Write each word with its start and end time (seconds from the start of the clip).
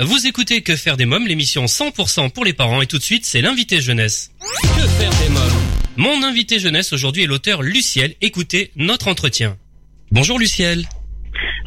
Vous 0.00 0.26
écoutez 0.26 0.62
Que 0.62 0.74
faire 0.74 0.96
des 0.96 1.06
mômes, 1.06 1.28
l'émission 1.28 1.66
100% 1.66 2.32
pour 2.32 2.44
les 2.44 2.52
parents 2.52 2.82
et 2.82 2.86
tout 2.86 2.98
de 2.98 3.02
suite 3.02 3.24
c'est 3.24 3.40
l'invité 3.40 3.80
jeunesse. 3.80 4.32
Que 4.40 4.88
faire 4.88 5.10
des 5.10 5.32
mômes 5.32 5.62
Mon 5.96 6.24
invité 6.24 6.58
jeunesse 6.58 6.92
aujourd'hui 6.92 7.22
est 7.22 7.26
l'auteur 7.26 7.62
Luciel. 7.62 8.14
Écoutez 8.20 8.72
notre 8.74 9.06
entretien. 9.06 9.56
Bonjour 10.10 10.40
Luciel. 10.40 10.84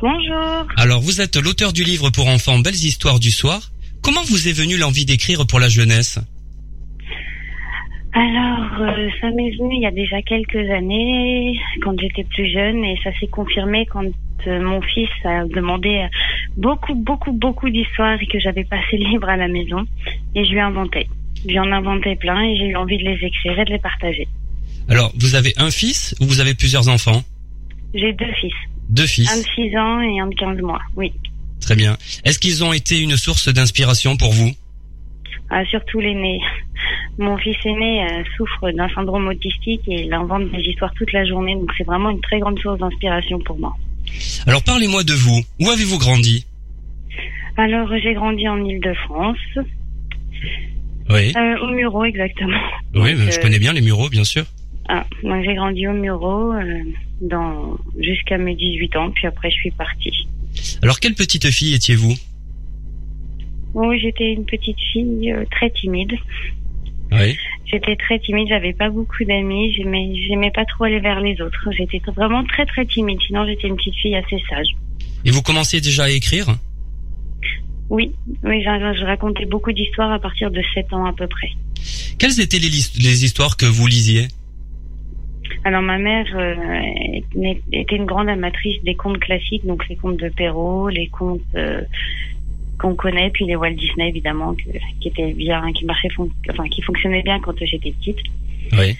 Bonjour. 0.02 0.68
Alors 0.76 1.00
vous 1.00 1.22
êtes 1.22 1.38
l'auteur 1.38 1.72
du 1.72 1.86
livre 1.86 2.10
pour 2.10 2.28
enfants 2.28 2.60
Belles 2.60 2.76
histoires 2.76 3.20
du 3.20 3.32
soir. 3.32 3.72
Comment 4.02 4.24
vous 4.24 4.50
est 4.50 4.54
venue 4.54 4.76
l'envie 4.76 5.06
d'écrire 5.06 5.48
pour 5.48 5.62
la 5.62 5.70
jeunesse? 5.70 6.20
Alors, 8.14 8.82
euh, 8.82 9.10
ça 9.22 9.30
m'est 9.30 9.52
venu 9.52 9.76
il 9.76 9.82
y 9.84 9.86
a 9.86 9.92
déjà 9.92 10.22
quelques 10.24 10.70
années, 10.72 11.60
quand 11.84 11.94
j'étais 12.00 12.24
plus 12.24 12.52
jeune, 12.52 12.84
et 12.84 12.98
ça 13.04 13.12
s'est 13.20 13.28
confirmé 13.28 13.86
quand 13.86 14.06
euh, 14.48 14.62
mon 14.62 14.82
fils 14.82 15.10
a 15.24 15.46
demandé 15.46 15.90
euh, 15.90 16.08
beaucoup, 16.58 16.96
beaucoup, 16.96 17.32
beaucoup 17.32 17.70
d'histoires 17.70 18.18
que 18.32 18.40
j'avais 18.40 18.66
passé 18.66 18.98
le 18.98 19.10
livre 19.10 19.30
à 19.30 19.38
la 19.38 19.48
maison, 19.48 19.86
et 20.36 20.44
je 20.44 20.50
lui 20.52 20.58
ai 20.58 20.62
inventé. 20.62 21.08
J'en 21.48 21.66
ai 21.66 21.74
inventé 21.74 22.16
plein 22.16 22.42
et 22.42 22.58
j'ai 22.58 22.66
eu 22.66 22.76
envie 22.76 22.98
de 22.98 23.04
les 23.04 23.26
écrire 23.26 23.60
et 23.60 23.66
de 23.66 23.70
les 23.70 23.80
partager. 23.80 24.28
Alors 24.90 25.14
vous 25.18 25.36
avez 25.36 25.54
un 25.58 25.70
fils 25.70 26.16
ou 26.20 26.26
vous 26.26 26.40
avez 26.40 26.56
plusieurs 26.56 26.90
enfants? 26.90 27.24
J'ai 27.94 28.12
deux 28.14 28.32
fils, 28.42 28.54
Deux 28.90 29.04
un 29.04 29.06
de 29.06 29.10
fils. 29.10 29.46
6 29.56 29.78
ans 29.78 30.02
et 30.02 30.20
un 30.20 30.28
de 30.28 30.36
15 30.36 30.60
mois, 30.62 30.82
oui. 30.96 31.14
Très 31.62 31.76
bien. 31.76 31.98
Est-ce 32.24 32.40
qu'ils 32.40 32.64
ont 32.64 32.74
été 32.74 33.00
une 33.00 33.18
source 33.18 33.50
d'inspiration 33.50 34.18
pour 34.18 34.32
vous? 34.32 34.52
Ah, 35.50 35.64
surtout 35.66 36.00
l'aîné. 36.00 36.40
Mon 37.18 37.38
fils 37.38 37.56
aîné 37.66 38.04
euh, 38.04 38.24
souffre 38.36 38.72
d'un 38.72 38.90
syndrome 38.90 39.28
autistique 39.28 39.82
et 39.88 40.04
il 40.06 40.14
invente 40.14 40.52
des 40.52 40.62
histoires 40.62 40.94
toute 40.96 41.12
la 41.14 41.26
journée, 41.26 41.56
donc 41.56 41.72
c'est 41.78 41.86
vraiment 41.86 42.10
une 42.10 42.22
très 42.22 42.40
grande 42.40 42.60
source 42.60 42.80
d'inspiration 42.80 43.40
pour 43.40 43.58
moi. 43.58 43.76
Alors 44.46 44.64
parlez-moi 44.64 45.04
de 45.04 45.14
vous. 45.14 45.42
Où 45.60 45.70
avez-vous 45.70 45.98
grandi? 45.98 46.46
Alors, 47.58 47.90
j'ai 47.98 48.14
grandi 48.14 48.48
en 48.48 48.64
Île-de-France, 48.64 49.38
Oui. 51.10 51.34
euh, 51.36 51.58
au 51.60 51.72
Muro 51.72 52.06
exactement. 52.06 52.60
Oui, 52.94 53.14
Donc, 53.16 53.32
je 53.32 53.40
euh, 53.40 53.42
connais 53.42 53.60
bien 53.60 53.74
les 53.74 53.82
Mureaux, 53.82 54.10
bien 54.10 54.24
sûr. 54.24 54.46
Ah, 54.90 55.06
moi 55.24 55.42
j'ai 55.44 55.54
grandi 55.56 55.86
au 55.88 55.92
Muro 55.94 56.54
euh, 56.54 56.64
dans 57.20 57.78
jusqu'à 58.00 58.38
mes 58.38 58.56
18 58.56 58.96
ans, 58.96 59.12
puis 59.12 59.28
après 59.28 59.50
je 59.52 59.56
suis 59.56 59.72
partie. 59.72 60.28
Alors 60.82 61.00
quelle 61.02 61.14
petite 61.14 61.46
fille 61.50 61.74
étiez-vous? 61.74 62.14
Oui, 63.74 64.00
j'étais 64.00 64.32
une 64.32 64.46
petite 64.46 64.80
fille 64.94 65.36
très 65.52 65.72
timide. 65.72 66.14
Oui. 67.12 67.38
J'étais 67.66 67.98
très 67.98 68.20
timide, 68.20 68.48
j'avais 68.48 68.72
pas 68.72 68.90
beaucoup 68.90 69.26
d'amis, 69.26 69.74
j'aimais 69.74 70.14
j'aimais 70.28 70.52
pas 70.52 70.64
trop 70.64 70.86
aller 70.86 71.02
vers 71.02 71.20
les 71.20 71.42
autres. 71.42 71.68
J'étais 71.78 72.02
vraiment 72.16 72.46
très 72.46 72.66
très 72.66 72.86
timide, 72.86 73.20
sinon 73.28 73.46
j'étais 73.46 73.68
une 73.68 73.76
petite 73.76 73.96
fille 73.96 74.16
assez 74.16 74.38
sage. 74.50 74.70
Et 75.26 75.32
vous 75.32 75.42
commenciez 75.42 75.82
déjà 75.82 76.06
à 76.06 76.10
écrire? 76.10 76.56
Oui, 77.90 78.12
oui, 78.44 78.62
je, 78.62 78.98
je 79.00 79.06
racontais 79.06 79.46
beaucoup 79.46 79.72
d'histoires 79.72 80.12
à 80.12 80.20
partir 80.20 80.52
de 80.52 80.62
7 80.74 80.92
ans 80.94 81.06
à 81.06 81.14
peu 81.14 81.28
près. 81.28 81.50
Quelles 82.20 82.40
étaient 82.42 82.60
les, 82.60 83.24
histoires 83.24 83.56
que 83.58 83.66
vous 83.66 83.88
lisiez? 83.88 84.28
Alors 85.64 85.82
ma 85.82 85.98
mère 85.98 86.26
euh, 86.36 87.54
était 87.72 87.96
une 87.96 88.06
grande 88.06 88.30
amatrice 88.30 88.82
des 88.84 88.96
contes 88.96 89.20
classiques, 89.20 89.66
donc 89.66 89.88
les 89.88 89.96
contes 89.96 90.18
de 90.18 90.30
Perrault, 90.30 90.90
les 90.90 91.08
contes 91.08 91.42
euh, 91.56 91.82
qu'on 92.80 92.96
connaît, 92.96 93.30
puis 93.32 93.46
les 93.46 93.56
Walt 93.56 93.74
Disney 93.76 94.10
évidemment, 94.10 94.54
que- 94.56 94.78
qui 95.00 95.08
étaient 95.08 95.34
bien, 95.34 95.72
qui 95.74 95.86
marchaient, 95.86 96.10
fon- 96.10 96.30
enfin 96.50 96.68
qui 96.68 96.82
fonctionnaient 96.82 97.24
bien 97.24 97.40
quand 97.40 97.54
j'étais 97.62 97.92
petite. 97.92 98.20
Oui. 98.74 98.98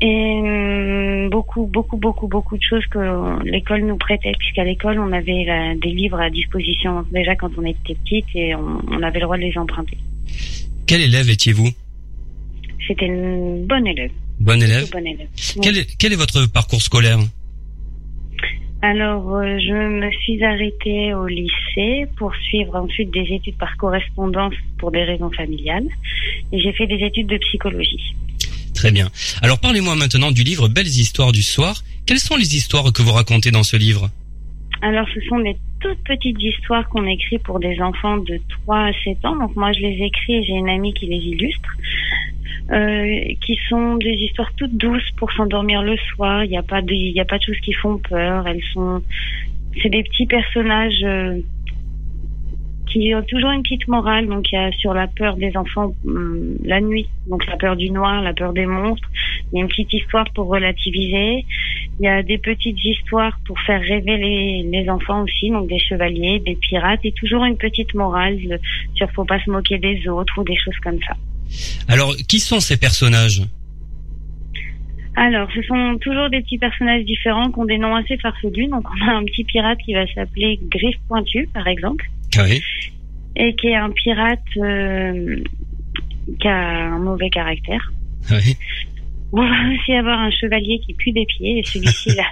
Et 0.00 0.40
hum, 0.42 1.30
beaucoup, 1.30 1.66
beaucoup, 1.66 1.96
beaucoup, 1.96 2.28
beaucoup 2.28 2.56
de 2.56 2.62
choses 2.62 2.84
que 2.86 3.42
l'école 3.44 3.84
nous 3.86 3.96
prêtait, 3.96 4.32
puisqu'à 4.38 4.64
l'école 4.64 4.98
on 4.98 5.10
avait 5.12 5.44
la- 5.44 5.74
des 5.74 5.90
livres 5.90 6.20
à 6.20 6.30
disposition 6.30 7.04
déjà 7.10 7.34
quand 7.34 7.50
on 7.58 7.64
était 7.64 7.94
petite 7.94 8.26
et 8.34 8.54
on, 8.54 8.80
on 8.88 9.02
avait 9.02 9.18
le 9.20 9.24
droit 9.24 9.36
de 9.36 9.42
les 9.42 9.56
emprunter. 9.58 9.96
Quel 10.86 11.00
élève 11.00 11.28
étiez-vous? 11.30 11.70
J'étais 12.78 13.06
une 13.06 13.66
bonne 13.66 13.86
élève, 13.86 14.10
Bon 14.38 14.60
élève 14.62 14.90
bonne 14.90 15.06
élève. 15.06 15.28
Oui. 15.56 15.60
quel 15.62 15.78
est, 15.78 15.96
quel 15.98 16.12
est 16.12 16.16
votre 16.16 16.46
parcours 16.52 16.82
scolaire? 16.82 17.18
Alors, 18.82 19.36
euh, 19.36 19.58
je 19.58 19.72
me 19.74 20.10
suis 20.10 20.42
arrêtée 20.42 21.12
au 21.12 21.26
lycée 21.26 22.06
pour 22.16 22.34
suivre 22.48 22.76
ensuite 22.76 23.10
des 23.12 23.26
études 23.30 23.58
par 23.58 23.76
correspondance 23.76 24.54
pour 24.78 24.90
des 24.90 25.04
raisons 25.04 25.30
familiales. 25.30 25.86
Et 26.50 26.60
j'ai 26.60 26.72
fait 26.72 26.86
des 26.86 27.04
études 27.04 27.26
de 27.26 27.36
psychologie. 27.36 28.14
Très 28.80 28.92
bien. 28.92 29.10
Alors 29.42 29.60
parlez-moi 29.60 29.94
maintenant 29.94 30.30
du 30.30 30.42
livre 30.42 30.66
Belles 30.68 30.86
histoires 30.86 31.32
du 31.32 31.42
soir. 31.42 31.82
Quelles 32.06 32.18
sont 32.18 32.36
les 32.36 32.56
histoires 32.56 32.90
que 32.94 33.02
vous 33.02 33.12
racontez 33.12 33.50
dans 33.50 33.62
ce 33.62 33.76
livre? 33.76 34.08
Alors, 34.80 35.06
ce 35.14 35.20
sont 35.28 35.38
des 35.38 35.54
toutes 35.80 36.02
petites 36.02 36.40
histoires 36.40 36.88
qu'on 36.88 37.06
écrit 37.06 37.38
pour 37.38 37.60
des 37.60 37.78
enfants 37.82 38.16
de 38.16 38.40
3 38.64 38.78
à 38.78 38.92
7 39.04 39.22
ans. 39.26 39.36
Donc, 39.36 39.54
moi, 39.54 39.70
je 39.74 39.80
les 39.80 40.02
écris 40.02 40.36
et 40.36 40.44
j'ai 40.44 40.54
une 40.54 40.70
amie 40.70 40.94
qui 40.94 41.04
les 41.04 41.18
illustre. 41.18 41.68
Euh, 42.72 43.34
qui 43.42 43.58
sont 43.68 43.96
des 43.96 44.14
histoires 44.14 44.50
toutes 44.56 44.74
douces 44.78 45.10
pour 45.18 45.30
s'endormir 45.32 45.82
le 45.82 45.98
soir. 46.14 46.44
Il 46.44 46.50
n'y 46.50 46.56
a 46.56 46.62
pas 46.62 46.80
de, 46.80 46.94
il 46.94 47.22
choses 47.44 47.60
qui 47.60 47.74
font 47.74 47.98
peur. 47.98 48.48
Elles 48.48 48.64
sont, 48.72 49.02
c'est 49.82 49.90
des 49.90 50.04
petits 50.04 50.26
personnages 50.26 51.04
euh, 51.04 51.38
qui 52.90 53.14
ont 53.14 53.22
toujours 53.22 53.50
une 53.50 53.62
petite 53.62 53.88
morale. 53.88 54.26
Donc 54.26 54.50
il 54.52 54.56
y 54.56 54.58
a 54.58 54.70
sur 54.72 54.92
la 54.92 55.06
peur 55.06 55.36
des 55.36 55.56
enfants 55.56 55.94
hum, 56.04 56.56
la 56.64 56.80
nuit, 56.80 57.08
donc 57.26 57.46
la 57.46 57.56
peur 57.56 57.76
du 57.76 57.90
noir, 57.90 58.22
la 58.22 58.34
peur 58.34 58.52
des 58.52 58.66
monstres. 58.66 59.08
Il 59.52 59.56
y 59.56 59.58
a 59.60 59.62
une 59.62 59.68
petite 59.68 59.92
histoire 59.92 60.26
pour 60.34 60.48
relativiser. 60.48 61.44
Il 61.98 62.04
y 62.04 62.08
a 62.08 62.22
des 62.22 62.38
petites 62.38 62.82
histoires 62.82 63.38
pour 63.46 63.58
faire 63.60 63.80
rêver 63.80 64.16
les, 64.16 64.62
les 64.62 64.88
enfants 64.88 65.22
aussi, 65.22 65.50
donc 65.50 65.68
des 65.68 65.78
chevaliers, 65.78 66.40
des 66.40 66.56
pirates, 66.56 67.00
et 67.04 67.12
toujours 67.12 67.44
une 67.44 67.56
petite 67.56 67.94
morale 67.94 68.38
sur 68.94 69.10
faut 69.12 69.24
pas 69.24 69.42
se 69.44 69.50
moquer 69.50 69.78
des 69.78 70.08
autres 70.08 70.38
ou 70.38 70.44
des 70.44 70.56
choses 70.56 70.78
comme 70.82 70.98
ça. 71.06 71.14
Alors 71.88 72.14
qui 72.28 72.38
sont 72.38 72.60
ces 72.60 72.76
personnages? 72.76 73.42
Alors, 75.16 75.48
ce 75.52 75.60
sont 75.62 75.98
toujours 76.00 76.30
des 76.30 76.40
petits 76.40 76.58
personnages 76.58 77.04
différents 77.04 77.50
qui 77.50 77.58
ont 77.58 77.64
des 77.64 77.78
noms 77.78 77.96
assez 77.96 78.16
farfelus. 78.16 78.68
Donc, 78.68 78.84
on 78.88 79.08
a 79.08 79.12
un 79.16 79.24
petit 79.24 79.44
pirate 79.44 79.78
qui 79.84 79.92
va 79.92 80.06
s'appeler 80.14 80.60
Griffe 80.70 80.96
Pointue, 81.08 81.48
par 81.52 81.66
exemple, 81.66 82.06
Oui. 82.44 82.62
et 83.36 83.54
qui 83.54 83.68
est 83.68 83.76
un 83.76 83.90
pirate 83.90 84.40
euh, 84.56 85.42
qui 86.40 86.48
a 86.48 86.94
un 86.94 86.98
mauvais 86.98 87.30
caractère. 87.30 87.92
Oui. 88.30 88.56
On 89.32 89.42
va 89.42 89.72
aussi 89.72 89.92
avoir 89.92 90.18
un 90.18 90.30
chevalier 90.30 90.80
qui 90.84 90.92
pue 90.94 91.12
des 91.12 91.24
pieds, 91.24 91.60
et 91.60 91.62
celui-ci, 91.62 92.10
là, 92.16 92.24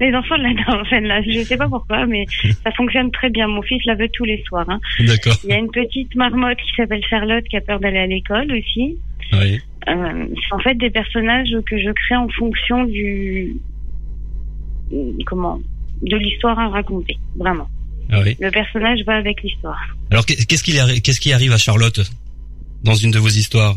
les 0.00 0.14
enfants 0.14 0.36
l'adorent. 0.36 0.80
Enfin, 0.82 1.00
là, 1.00 1.20
je 1.22 1.40
sais 1.40 1.56
pas 1.56 1.68
pourquoi, 1.68 2.06
mais 2.06 2.24
ça 2.62 2.70
fonctionne 2.72 3.10
très 3.10 3.30
bien. 3.30 3.48
Mon 3.48 3.62
fils 3.62 3.84
la 3.84 3.96
veut 3.96 4.08
tous 4.12 4.24
les 4.24 4.42
soirs. 4.44 4.68
Hein. 4.70 4.78
D'accord. 5.00 5.34
Il 5.42 5.50
y 5.50 5.52
a 5.52 5.58
une 5.58 5.70
petite 5.70 6.14
marmotte 6.14 6.58
qui 6.58 6.74
s'appelle 6.76 7.04
Charlotte 7.08 7.44
qui 7.48 7.56
a 7.56 7.60
peur 7.60 7.80
d'aller 7.80 7.98
à 7.98 8.06
l'école 8.06 8.52
aussi. 8.52 8.96
Oui. 9.32 9.60
Euh, 9.88 10.26
c'est 10.34 10.54
en 10.54 10.58
fait 10.60 10.74
des 10.74 10.90
personnages 10.90 11.54
que 11.66 11.78
je 11.78 11.90
crée 11.90 12.16
en 12.16 12.28
fonction 12.28 12.84
du 12.84 13.56
comment 15.24 15.58
de 16.02 16.16
l'histoire 16.16 16.58
à 16.58 16.68
raconter 16.68 17.18
vraiment 17.36 17.68
Ah 18.10 18.20
oui. 18.24 18.36
le 18.40 18.50
personnage 18.50 19.00
va 19.06 19.16
avec 19.16 19.42
l'histoire. 19.42 19.96
Alors 20.10 20.24
qui, 20.24 20.36
qu'est-ce 20.46 21.20
qui 21.20 21.32
arrive 21.32 21.52
à 21.52 21.58
Charlotte 21.58 22.00
dans 22.84 22.94
une 22.94 23.10
de 23.10 23.18
vos 23.18 23.28
histoires? 23.28 23.76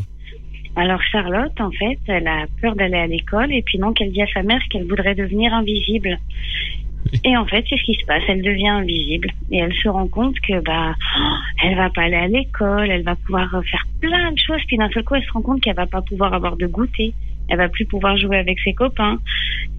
Alors 0.75 1.01
Charlotte 1.11 1.59
en 1.59 1.71
fait 1.71 1.99
elle 2.07 2.27
a 2.27 2.45
peur 2.61 2.75
d'aller 2.75 2.97
à 2.97 3.07
l'école 3.07 3.51
et 3.51 3.61
puis 3.63 3.79
donc 3.79 3.99
elle 4.01 4.11
dit 4.11 4.21
à 4.21 4.27
sa 4.33 4.43
mère 4.43 4.61
qu'elle 4.69 4.85
voudrait 4.85 5.15
devenir 5.15 5.53
invisible. 5.53 6.17
Et 7.23 7.35
en 7.35 7.45
fait 7.45 7.65
c'est 7.67 7.77
ce 7.77 7.83
qui 7.83 7.95
se 7.95 8.05
passe. 8.05 8.23
Elle 8.27 8.43
devient 8.43 8.67
invisible 8.67 9.29
et 9.51 9.57
elle 9.57 9.73
se 9.73 9.89
rend 9.89 10.07
compte 10.07 10.35
que 10.47 10.61
bah 10.61 10.93
oh, 11.19 11.35
elle 11.63 11.75
va 11.75 11.89
pas 11.89 12.03
aller 12.03 12.15
à 12.15 12.27
l'école 12.27 12.91
elle 12.91 13.03
va 13.03 13.15
pouvoir 13.15 13.49
faire 13.71 13.85
plein 13.99 14.31
de 14.31 14.37
choses 14.37 14.61
puis 14.67 14.77
d'un 14.77 14.89
seul 14.89 15.03
coup 15.03 15.15
elle 15.15 15.23
se 15.23 15.31
rend 15.31 15.41
compte 15.41 15.61
qu'elle 15.61 15.75
va 15.75 15.87
pas 15.87 16.01
pouvoir 16.01 16.33
avoir 16.33 16.55
de 16.55 16.67
goûter 16.67 17.13
elle 17.49 17.57
va 17.57 17.69
plus 17.69 17.85
pouvoir 17.85 18.17
jouer 18.17 18.37
avec 18.37 18.59
ses 18.63 18.73
copains 18.73 19.17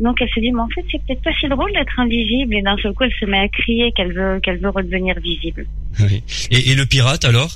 Donc 0.00 0.20
elle 0.20 0.28
se 0.28 0.40
dit 0.40 0.52
mais 0.52 0.60
en 0.60 0.68
fait 0.68 0.84
c'est 0.90 1.02
peut-être 1.04 1.22
pas 1.22 1.32
si 1.38 1.48
drôle 1.48 1.72
d'être 1.72 1.98
invisible 1.98 2.54
et 2.54 2.62
d'un 2.62 2.76
seul 2.78 2.92
coup 2.92 3.04
elle 3.04 3.14
se 3.18 3.26
met 3.26 3.38
à 3.38 3.48
crier 3.48 3.92
qu'elle 3.92 4.12
veut 4.12 4.40
qu'elle 4.40 4.58
veut 4.58 4.70
redevenir 4.70 5.18
visible. 5.20 5.66
Oui. 6.00 6.22
Et, 6.50 6.70
et 6.70 6.74
le 6.74 6.86
pirate 6.86 7.24
alors? 7.24 7.50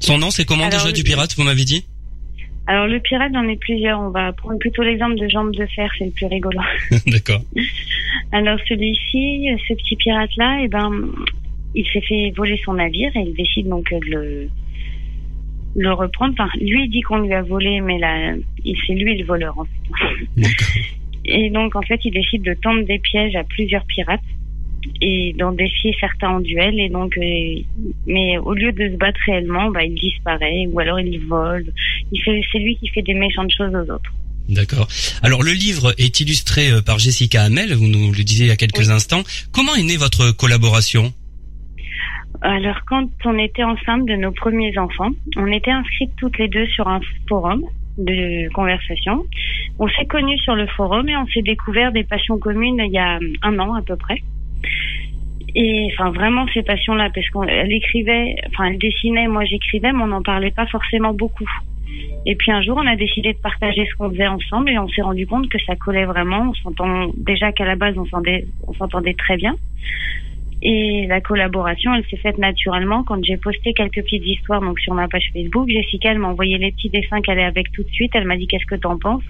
Son 0.00 0.18
nom 0.18 0.30
c'est 0.30 0.44
comment 0.44 0.64
Alors, 0.64 0.80
déjà 0.80 0.92
du 0.92 1.02
pirate 1.02 1.34
vous 1.36 1.42
m'avez 1.42 1.64
dit? 1.64 1.84
Alors 2.66 2.86
le 2.86 3.00
pirate 3.00 3.32
j'en 3.34 3.48
ai 3.48 3.56
plusieurs, 3.56 4.00
on 4.00 4.10
va 4.10 4.32
prendre 4.32 4.58
plutôt 4.58 4.82
l'exemple 4.82 5.16
de 5.16 5.28
Jambes 5.28 5.54
de 5.54 5.66
fer, 5.66 5.90
c'est 5.98 6.04
le 6.04 6.12
plus 6.12 6.26
rigolo. 6.26 6.60
D'accord. 7.06 7.42
Alors 8.32 8.58
celui-ci, 8.68 9.48
ce 9.68 9.74
petit 9.74 9.96
pirate 9.96 10.30
là, 10.36 10.60
eh 10.62 10.68
ben 10.68 10.90
il 11.74 11.86
s'est 11.92 12.00
fait 12.00 12.32
voler 12.36 12.60
son 12.64 12.74
navire 12.74 13.10
et 13.14 13.20
il 13.20 13.34
décide 13.34 13.68
donc 13.68 13.90
de 13.90 14.10
le 14.10 14.48
le 15.76 15.92
reprendre. 15.92 16.34
Enfin, 16.38 16.48
lui 16.60 16.88
dit 16.88 17.00
qu'on 17.02 17.18
lui 17.18 17.32
a 17.32 17.42
volé, 17.42 17.80
mais 17.80 17.98
là, 17.98 18.34
il 18.64 18.76
c'est 18.86 18.94
lui 18.94 19.16
le 19.16 19.24
voleur 19.24 19.58
en 19.58 19.64
fait. 19.64 20.46
Et 21.24 21.50
donc, 21.50 21.76
en 21.76 21.82
fait, 21.82 22.00
il 22.04 22.12
décide 22.12 22.42
de 22.42 22.54
tendre 22.54 22.82
des 22.86 22.98
pièges 22.98 23.36
à 23.36 23.44
plusieurs 23.44 23.84
pirates 23.84 24.20
et 25.02 25.34
d'en 25.38 25.52
défier 25.52 25.94
certains 26.00 26.30
en 26.30 26.40
duel. 26.40 26.80
Et 26.80 26.88
donc, 26.88 27.16
euh, 27.18 27.54
mais 28.06 28.38
au 28.38 28.54
lieu 28.54 28.72
de 28.72 28.88
se 28.90 28.96
battre 28.96 29.20
réellement, 29.26 29.70
bah, 29.70 29.84
il 29.84 29.94
disparaît 29.94 30.66
ou 30.68 30.80
alors 30.80 30.98
il 30.98 31.18
vole. 31.26 31.66
Il 32.10 32.20
fait, 32.22 32.40
c'est 32.50 32.58
lui 32.58 32.76
qui 32.76 32.88
fait 32.88 33.02
des 33.02 33.14
méchantes 33.14 33.52
choses 33.56 33.74
aux 33.74 33.92
autres. 33.92 34.12
D'accord. 34.48 34.88
Alors 35.22 35.42
le 35.44 35.52
livre 35.52 35.94
est 35.98 36.18
illustré 36.18 36.70
euh, 36.72 36.80
par 36.82 36.98
Jessica 36.98 37.44
Hamel, 37.44 37.72
vous 37.74 37.86
nous 37.86 38.10
le 38.12 38.24
disiez 38.24 38.46
il 38.46 38.48
y 38.48 38.52
a 38.52 38.56
quelques 38.56 38.78
Oui. 38.78 38.90
instants. 38.90 39.22
Comment 39.52 39.74
est 39.76 39.84
née 39.84 39.96
votre 39.96 40.32
collaboration? 40.32 41.12
Alors, 42.42 42.80
quand 42.86 43.06
on 43.26 43.38
était 43.38 43.64
enceinte 43.64 44.06
de 44.06 44.14
nos 44.14 44.32
premiers 44.32 44.76
enfants, 44.78 45.10
on 45.36 45.46
était 45.46 45.70
inscrites 45.70 46.12
toutes 46.16 46.38
les 46.38 46.48
deux 46.48 46.66
sur 46.66 46.88
un 46.88 47.00
forum 47.28 47.64
de 47.98 48.48
conversation. 48.54 49.24
On 49.78 49.88
s'est 49.88 50.06
connus 50.06 50.38
sur 50.38 50.54
le 50.54 50.66
forum 50.66 51.08
et 51.08 51.16
on 51.16 51.26
s'est 51.26 51.42
découvert 51.42 51.92
des 51.92 52.04
passions 52.04 52.38
communes 52.38 52.80
il 52.82 52.92
y 52.92 52.98
a 52.98 53.18
un 53.42 53.58
an 53.58 53.74
à 53.74 53.82
peu 53.82 53.96
près. 53.96 54.22
Et 55.54 55.90
enfin 55.92 56.10
vraiment 56.10 56.46
ces 56.54 56.62
passions-là, 56.62 57.10
parce 57.14 57.28
qu'elle 57.28 57.72
écrivait, 57.72 58.36
enfin 58.48 58.66
elle 58.66 58.78
dessinait, 58.78 59.26
moi 59.28 59.44
j'écrivais, 59.44 59.92
mais 59.92 60.02
on 60.02 60.06
n'en 60.06 60.22
parlait 60.22 60.52
pas 60.52 60.66
forcément 60.66 61.12
beaucoup. 61.12 61.50
Et 62.24 62.36
puis 62.36 62.52
un 62.52 62.62
jour, 62.62 62.78
on 62.80 62.86
a 62.86 62.96
décidé 62.96 63.32
de 63.32 63.38
partager 63.38 63.84
ce 63.84 63.94
qu'on 63.96 64.10
faisait 64.10 64.28
ensemble 64.28 64.70
et 64.70 64.78
on 64.78 64.88
s'est 64.88 65.02
rendu 65.02 65.26
compte 65.26 65.48
que 65.48 65.58
ça 65.66 65.74
collait 65.76 66.04
vraiment. 66.04 66.50
On 66.50 66.54
s'entend 66.54 67.10
déjà 67.16 67.52
qu'à 67.52 67.64
la 67.64 67.76
base, 67.76 67.96
on 67.98 68.06
s'entendait 68.06 69.14
très 69.14 69.36
bien. 69.36 69.56
Et 70.62 71.06
la 71.06 71.20
collaboration, 71.22 71.94
elle 71.94 72.04
s'est 72.10 72.18
faite 72.18 72.36
naturellement 72.36 73.02
quand 73.02 73.24
j'ai 73.24 73.38
posté 73.38 73.72
quelques 73.72 74.02
petites 74.02 74.26
histoires 74.26 74.60
donc 74.60 74.78
sur 74.80 74.92
ma 74.92 75.08
page 75.08 75.30
Facebook. 75.32 75.68
Jessica, 75.70 76.10
elle 76.12 76.18
m'a 76.18 76.28
envoyé 76.28 76.58
les 76.58 76.72
petits 76.72 76.90
dessins 76.90 77.22
qu'elle 77.22 77.38
est 77.38 77.44
avec 77.44 77.72
tout 77.72 77.82
de 77.82 77.88
suite. 77.90 78.10
Elle 78.14 78.26
m'a 78.26 78.36
dit 78.36 78.46
qu'est-ce 78.46 78.66
que 78.66 78.74
t'en 78.74 78.98
penses? 78.98 79.22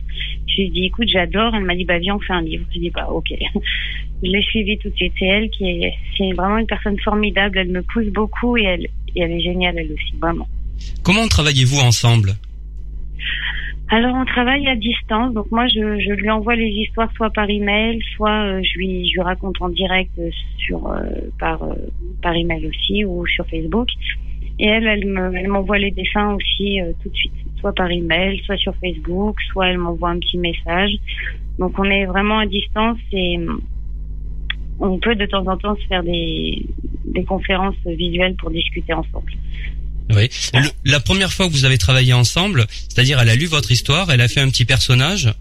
Je 0.48 0.56
lui 0.56 0.62
ai 0.66 0.70
dit 0.70 0.84
écoute, 0.86 1.08
j'adore. 1.08 1.54
Elle 1.54 1.64
m'a 1.64 1.76
dit 1.76 1.84
bah 1.84 1.98
viens, 1.98 2.16
on 2.16 2.20
fait 2.20 2.32
un 2.32 2.42
livre. 2.42 2.64
Je 2.70 2.78
lui 2.78 2.86
ai 2.86 2.90
dit 2.90 2.94
bah 2.94 3.08
ok. 3.08 3.32
je 4.22 4.28
l'ai 4.28 4.42
suivi 4.42 4.76
tout 4.78 4.90
de 4.90 4.96
suite. 4.96 5.12
C'est 5.18 5.26
elle 5.26 5.50
qui 5.50 5.64
est, 5.64 5.94
c'est 6.18 6.32
vraiment 6.32 6.58
une 6.58 6.66
personne 6.66 6.98
formidable. 6.98 7.58
Elle 7.58 7.70
me 7.70 7.82
pousse 7.82 8.08
beaucoup 8.08 8.56
et 8.56 8.64
elle, 8.64 8.88
et 9.14 9.22
elle 9.22 9.30
est 9.30 9.40
géniale 9.40 9.78
elle 9.78 9.92
aussi, 9.92 10.16
vraiment. 10.20 10.48
Comment 11.04 11.28
travaillez-vous 11.28 11.80
ensemble? 11.80 12.34
Alors 13.92 14.14
on 14.14 14.24
travaille 14.24 14.68
à 14.68 14.76
distance, 14.76 15.34
donc 15.34 15.50
moi 15.50 15.66
je, 15.66 16.12
lui 16.12 16.30
envoie 16.30 16.54
les 16.54 16.68
histoires 16.68 17.10
soit 17.16 17.30
par 17.30 17.50
email, 17.50 18.00
soit 18.14 18.44
euh, 18.44 18.62
je 18.62 18.78
lui 18.78 19.12
raconte 19.18 19.60
en 19.60 19.68
direct 19.68 20.12
euh, 20.20 20.30
sur 20.58 20.86
euh, 20.86 21.02
par 21.40 21.60
par 22.22 22.36
email 22.36 22.68
aussi 22.68 23.04
ou 23.04 23.26
sur 23.26 23.44
Facebook. 23.48 23.88
Et 24.60 24.66
elle 24.66 24.86
elle 24.86 25.06
me 25.06 25.34
elle 25.34 25.48
m'envoie 25.48 25.78
les 25.78 25.90
dessins 25.90 26.34
aussi 26.34 26.78
tout 27.02 27.08
de 27.08 27.16
suite, 27.16 27.32
soit 27.58 27.74
par 27.74 27.90
email, 27.90 28.40
soit 28.44 28.58
sur 28.58 28.76
Facebook, 28.76 29.40
soit 29.50 29.66
elle 29.70 29.78
m'envoie 29.78 30.10
un 30.10 30.20
petit 30.20 30.38
message. 30.38 30.92
Donc 31.58 31.76
on 31.76 31.84
est 31.84 32.04
vraiment 32.04 32.38
à 32.38 32.46
distance 32.46 32.98
et 33.12 33.40
on 34.78 34.98
peut 35.00 35.16
de 35.16 35.26
temps 35.26 35.46
en 35.48 35.56
temps 35.56 35.74
se 35.74 35.86
faire 35.88 36.04
des 36.04 36.64
conférences 37.26 37.74
visuelles 37.86 38.36
pour 38.36 38.50
discuter 38.50 38.92
ensemble. 38.92 39.32
Oui. 40.14 40.28
la 40.84 41.00
première 41.00 41.32
fois 41.32 41.46
que 41.46 41.52
vous 41.52 41.64
avez 41.64 41.78
travaillé 41.78 42.12
ensemble, 42.12 42.66
c'est-à-dire 42.88 43.20
elle 43.20 43.28
a 43.28 43.36
lu 43.36 43.46
votre 43.46 43.70
histoire, 43.70 44.10
elle 44.10 44.20
a 44.20 44.28
fait 44.28 44.40
un 44.40 44.48
petit 44.48 44.64
personnage, 44.64 45.32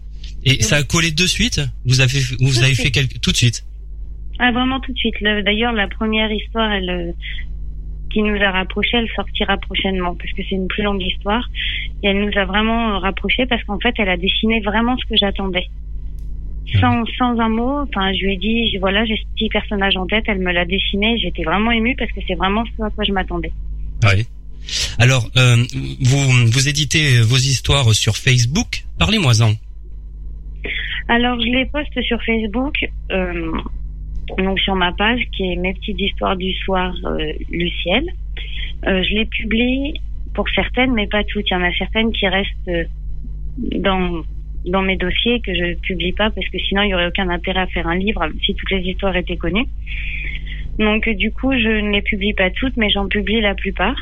et 0.44 0.62
ça 0.62 0.76
a 0.76 0.82
collé 0.82 1.10
de 1.10 1.26
suite? 1.26 1.60
Vous 1.84 2.00
avez 2.00 2.20
vous 2.40 2.62
avez 2.62 2.74
fait 2.74 2.90
quelque 2.90 3.18
tout 3.18 3.32
de 3.32 3.36
suite? 3.36 3.64
Ah 4.38 4.52
vraiment 4.52 4.80
tout 4.80 4.92
de 4.92 4.98
suite. 4.98 5.16
D'ailleurs 5.22 5.72
la 5.72 5.88
première 5.88 6.32
histoire, 6.32 6.72
elle 6.72 6.90
euh, 6.90 7.12
qui 8.10 8.22
nous 8.22 8.40
a 8.42 8.50
rapprochés, 8.50 8.96
elle 8.96 9.10
sortira 9.14 9.56
prochainement 9.58 10.14
parce 10.14 10.32
que 10.32 10.42
c'est 10.48 10.56
une 10.56 10.66
plus 10.66 10.82
longue 10.82 11.02
histoire 11.02 11.48
et 12.02 12.08
elle 12.08 12.20
nous 12.20 12.32
a 12.36 12.44
vraiment 12.44 12.98
rapprochés 12.98 13.46
parce 13.46 13.62
qu'en 13.64 13.78
fait 13.78 13.94
elle 13.98 14.08
a 14.08 14.16
dessiné 14.16 14.60
vraiment 14.60 14.96
ce 14.96 15.04
que 15.06 15.16
j'attendais. 15.16 15.66
Sans, 16.80 17.04
sans 17.18 17.38
un 17.40 17.48
mot, 17.48 17.80
enfin, 17.80 18.12
je 18.12 18.24
lui 18.24 18.34
ai 18.34 18.36
dit, 18.36 18.78
voilà, 18.78 19.04
j'ai 19.04 19.16
ce 19.16 19.22
petit 19.34 19.48
personnage 19.48 19.96
en 19.96 20.06
tête, 20.06 20.24
elle 20.28 20.38
me 20.38 20.52
l'a 20.52 20.64
dessiné, 20.64 21.18
j'étais 21.18 21.42
vraiment 21.42 21.72
émue 21.72 21.96
parce 21.98 22.12
que 22.12 22.20
c'est 22.28 22.36
vraiment 22.36 22.64
ce 22.64 22.82
à 22.84 22.90
quoi 22.90 23.02
je 23.02 23.12
m'attendais. 23.12 23.50
Oui. 24.04 24.24
Alors, 25.00 25.30
euh, 25.38 25.56
vous, 26.02 26.28
vous 26.52 26.68
éditez 26.68 27.22
vos 27.22 27.38
histoires 27.38 27.94
sur 27.94 28.18
Facebook. 28.18 28.84
Parlez-moi-en. 28.98 29.52
Alors, 31.08 31.40
je 31.40 31.46
les 31.46 31.64
poste 31.64 31.98
sur 32.02 32.22
Facebook, 32.22 32.74
euh, 33.10 33.50
donc 34.36 34.60
sur 34.60 34.74
ma 34.74 34.92
page 34.92 35.20
qui 35.32 35.50
est 35.50 35.56
Mes 35.56 35.72
petites 35.72 35.98
histoires 35.98 36.36
du 36.36 36.52
soir, 36.52 36.92
euh, 37.06 37.32
Luciel. 37.50 38.04
Euh, 38.86 39.02
je 39.02 39.14
les 39.14 39.24
publie 39.24 39.94
pour 40.34 40.46
certaines, 40.50 40.92
mais 40.92 41.06
pas 41.06 41.24
toutes. 41.24 41.48
Il 41.48 41.54
y 41.54 41.56
en 41.56 41.62
a 41.62 41.72
certaines 41.78 42.12
qui 42.12 42.28
restent 42.28 42.70
dans 43.56 44.22
dans 44.66 44.82
mes 44.82 44.98
dossiers 44.98 45.40
que 45.40 45.54
je 45.54 45.74
publie 45.80 46.12
pas 46.12 46.28
parce 46.28 46.46
que 46.50 46.58
sinon 46.58 46.82
il 46.82 46.90
y 46.90 46.94
aurait 46.94 47.06
aucun 47.06 47.30
intérêt 47.30 47.60
à 47.60 47.66
faire 47.68 47.86
un 47.86 47.96
livre 47.96 48.28
si 48.44 48.54
toutes 48.54 48.70
les 48.70 48.82
histoires 48.82 49.16
étaient 49.16 49.38
connues. 49.38 49.66
Donc 50.78 51.08
du 51.08 51.32
coup, 51.32 51.52
je 51.52 51.80
ne 51.80 51.90
les 51.90 52.02
publie 52.02 52.34
pas 52.34 52.50
toutes, 52.50 52.76
mais 52.76 52.90
j'en 52.90 53.08
publie 53.08 53.40
la 53.40 53.54
plupart 53.54 53.96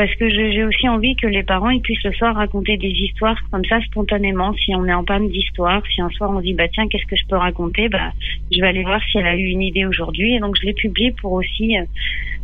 parce 0.00 0.14
que 0.14 0.30
j'ai 0.30 0.64
aussi 0.64 0.88
envie 0.88 1.14
que 1.14 1.26
les 1.26 1.42
parents 1.42 1.68
ils 1.68 1.82
puissent 1.82 2.02
le 2.04 2.14
soir 2.14 2.34
raconter 2.34 2.78
des 2.78 2.88
histoires 2.88 3.36
comme 3.50 3.66
ça 3.66 3.82
spontanément. 3.82 4.54
Si 4.54 4.74
on 4.74 4.86
est 4.86 4.94
en 4.94 5.04
panne 5.04 5.28
d'histoire, 5.28 5.82
si 5.94 6.00
un 6.00 6.08
soir 6.08 6.30
on 6.30 6.40
dit 6.40 6.54
bah 6.54 6.68
tiens 6.72 6.88
qu'est-ce 6.88 7.04
que 7.04 7.16
je 7.16 7.26
peux 7.28 7.36
raconter, 7.36 7.90
bah 7.90 8.10
je 8.50 8.62
vais 8.62 8.68
aller 8.68 8.82
voir 8.82 8.98
si 9.10 9.18
elle 9.18 9.26
a 9.26 9.36
eu 9.36 9.44
une 9.44 9.60
idée 9.60 9.84
aujourd'hui 9.84 10.36
et 10.36 10.40
donc 10.40 10.56
je 10.58 10.64
l'ai 10.64 10.72
publié 10.72 11.12
pour 11.20 11.32
aussi 11.32 11.76
euh, 11.76 11.84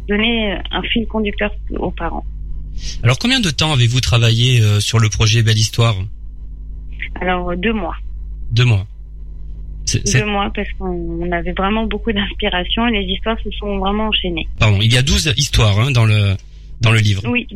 donner 0.06 0.54
un 0.70 0.82
fil 0.82 1.06
conducteur 1.06 1.50
aux 1.78 1.90
parents. 1.90 2.26
Alors 3.02 3.18
combien 3.18 3.40
de 3.40 3.48
temps 3.48 3.72
avez-vous 3.72 4.02
travaillé 4.02 4.60
euh, 4.60 4.78
sur 4.78 4.98
le 4.98 5.08
projet 5.08 5.42
Belle 5.42 5.56
Histoire? 5.56 5.96
Alors 7.22 7.56
deux 7.56 7.72
mois. 7.72 7.96
Deux 8.52 8.66
mois. 8.66 8.86
Deux 10.04 10.26
mois 10.26 10.52
parce 10.54 10.68
qu'on 10.78 11.32
avait 11.32 11.52
vraiment 11.52 11.86
beaucoup 11.86 12.12
d'inspiration 12.12 12.86
et 12.88 13.00
les 13.00 13.14
histoires 13.14 13.38
se 13.42 13.50
sont 13.52 13.78
vraiment 13.78 14.08
enchaînées. 14.08 14.46
Pardon, 14.58 14.78
il 14.82 14.92
y 14.92 14.98
a 14.98 15.02
douze 15.02 15.32
histoires 15.38 15.80
hein, 15.80 15.90
dans 15.90 16.04
le 16.04 16.36
dans 16.80 16.92
le 16.92 16.98
livre. 16.98 17.22
Oui, 17.26 17.46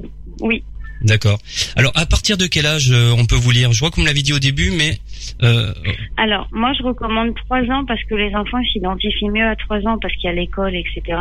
oui. 0.41 0.63
D'accord. 1.03 1.39
Alors, 1.77 1.93
à 1.95 2.05
partir 2.05 2.37
de 2.37 2.47
quel 2.47 2.67
âge 2.67 2.91
euh, 2.91 3.15
on 3.17 3.25
peut 3.25 3.37
vous 3.37 3.51
lire? 3.51 3.73
Je 3.73 3.81
vois 3.81 3.91
vous 3.95 4.03
me 4.03 4.07
l'avez 4.07 4.23
dit 4.23 4.35
au 4.35 4.39
début, 4.39 4.71
mais... 4.71 4.99
Euh... 5.43 5.73
Alors, 6.19 6.47
moi, 6.53 6.73
je 6.79 6.83
recommande 6.83 7.35
trois 7.35 7.63
ans 7.63 7.85
parce 7.87 8.03
que 8.05 8.15
les 8.15 8.35
enfants 8.35 8.63
s'identifient 8.73 9.31
mieux 9.31 9.47
à 9.47 9.57
trois 9.57 9.79
ans 9.87 9.99
parce 10.01 10.15
qu'il 10.15 10.25
y 10.25 10.29
a 10.29 10.35
l'école, 10.35 10.75
etc. 10.77 11.19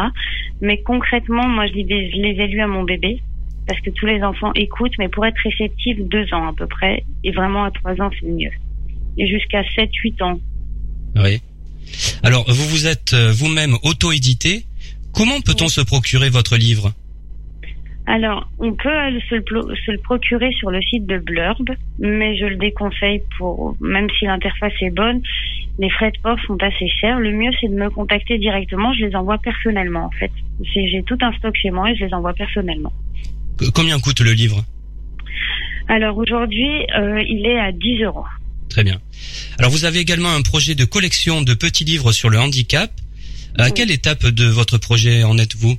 Mais 0.62 0.82
concrètement, 0.82 1.48
moi, 1.48 1.68
je, 1.68 1.74
les, 1.74 1.84
les 1.84 2.44
ai 2.44 2.48
lus 2.48 2.62
à 2.62 2.68
mon 2.68 2.84
bébé 2.84 3.22
parce 3.68 3.80
que 3.82 3.92
tous 3.92 4.06
les 4.06 4.22
enfants 4.22 4.52
écoutent, 4.56 4.98
mais 5.00 5.08
pour 5.08 5.26
être 5.26 5.38
réceptifs, 5.44 5.98
deux 6.00 6.26
ans 6.34 6.50
à 6.50 6.54
peu 6.54 6.68
près. 6.68 7.06
Et 7.24 7.32
vraiment, 7.32 7.64
à 7.64 7.72
trois 7.72 7.94
ans, 8.02 8.10
c'est 8.20 8.28
mieux. 8.28 8.52
Et 9.18 9.28
jusqu'à 9.28 9.64
sept, 9.76 9.94
huit 10.04 10.22
ans. 10.22 10.40
Oui. 11.16 11.42
Alors, 12.24 12.52
vous 12.52 12.66
vous 12.66 12.88
êtes 12.88 13.14
euh, 13.14 13.32
vous-même 13.32 13.78
auto-édité. 13.84 14.66
Comment 15.14 15.40
peut-on 15.42 15.70
se 15.70 15.82
procurer 15.82 16.30
votre 16.30 16.58
livre? 16.58 16.94
Alors, 18.10 18.50
on 18.58 18.74
peut 18.74 18.90
se 19.30 19.36
le, 19.36 19.98
procurer 20.00 20.52
sur 20.54 20.72
le 20.72 20.82
site 20.82 21.06
de 21.06 21.20
Blurb, 21.20 21.70
mais 22.00 22.36
je 22.38 22.46
le 22.46 22.56
déconseille 22.56 23.22
pour, 23.38 23.76
même 23.80 24.08
si 24.18 24.26
l'interface 24.26 24.74
est 24.82 24.90
bonne, 24.90 25.22
les 25.78 25.92
frais 25.92 26.10
de 26.10 26.20
port 26.24 26.40
sont 26.48 26.58
assez 26.64 26.90
chers. 26.90 27.20
Le 27.20 27.32
mieux, 27.32 27.52
c'est 27.62 27.68
de 27.68 27.76
me 27.76 27.88
contacter 27.92 28.40
directement. 28.40 28.92
Je 28.94 29.06
les 29.06 29.16
envoie 29.16 29.38
personnellement, 29.38 30.06
en 30.06 30.10
fait. 30.10 30.32
J'ai 30.64 31.04
tout 31.06 31.20
un 31.22 31.32
stock 31.34 31.56
chez 31.56 31.70
moi 31.70 31.92
et 31.92 31.96
je 31.96 32.06
les 32.06 32.14
envoie 32.16 32.34
personnellement. 32.34 32.92
Combien 33.76 34.00
coûte 34.00 34.22
le 34.22 34.32
livre? 34.32 34.66
Alors 35.88 36.18
aujourd'hui, 36.18 36.88
euh, 36.98 37.22
il 37.22 37.46
est 37.46 37.60
à 37.60 37.72
10 37.72 38.04
euros. 38.06 38.26
Très 38.70 38.84
bien. 38.84 39.00
Alors 39.60 39.70
vous 39.70 39.86
avez 39.86 40.00
également 40.00 40.34
un 40.34 40.42
projet 40.42 40.74
de 40.74 40.84
collection 40.84 41.44
de 41.44 41.54
petits 41.54 41.86
livres 41.86 42.12
sur 42.12 42.30
le 42.30 42.40
handicap. 42.40 42.90
À 43.58 43.70
quelle 43.70 43.92
étape 43.92 44.26
de 44.26 44.46
votre 44.46 44.80
projet 44.80 45.24
en 45.24 45.38
êtes-vous? 45.38 45.78